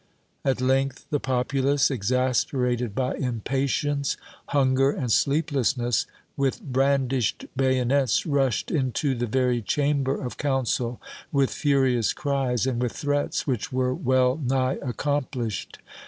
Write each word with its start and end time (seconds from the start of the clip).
At 0.43 0.59
length 0.61 1.05
the 1.11 1.19
populace, 1.19 1.91
exasperated 1.91 2.95
by 2.95 3.13
impatience, 3.17 4.17
hunger 4.47 4.89
and 4.89 5.11
sleeplessness, 5.11 6.07
with 6.35 6.59
brandished 6.59 7.45
bayonets 7.55 8.25
rushed 8.25 8.71
into 8.71 9.13
the 9.13 9.27
very 9.27 9.61
chamber 9.61 10.19
of 10.19 10.37
council, 10.37 10.99
with 11.31 11.51
furious 11.53 12.13
cries, 12.13 12.65
and 12.65 12.81
with 12.81 12.93
threats 12.93 13.45
which 13.45 13.71
were 13.71 13.93
well 13.93 14.37
nigh 14.43 14.79
accomplished. 14.81 15.77